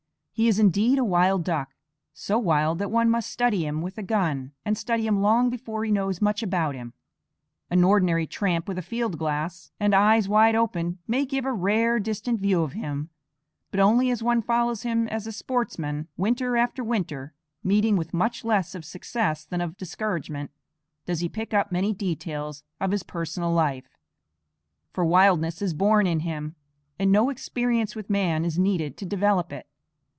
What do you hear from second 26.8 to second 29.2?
and no experience with man is needed to